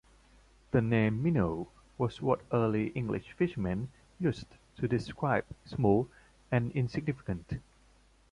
The 0.71 0.81
name 0.81 1.21
"minnow" 1.21 1.67
was 1.95 2.23
what 2.23 2.41
early 2.51 2.87
English 2.95 3.33
fisherman 3.33 3.91
used 4.19 4.47
to 4.77 4.87
describe 4.87 5.45
"small 5.63 6.09
and 6.51 6.71
insignificant". 6.71 7.61